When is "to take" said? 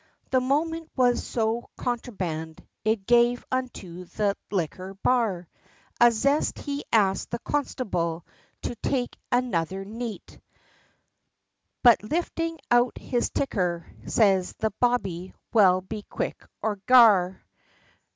8.63-9.15